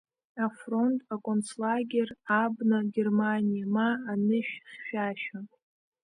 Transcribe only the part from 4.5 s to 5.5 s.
хьшәашәа?